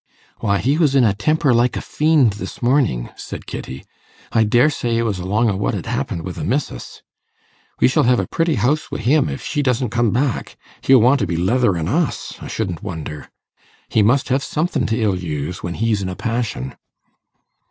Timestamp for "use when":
15.19-15.75